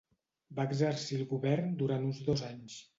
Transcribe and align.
Va 0.59 0.65
exercir 0.69 1.19
el 1.21 1.29
govern 1.37 1.71
durant 1.85 2.11
uns 2.11 2.27
dos 2.31 2.47
anys. 2.53 2.85